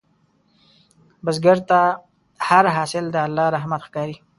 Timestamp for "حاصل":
2.75-3.05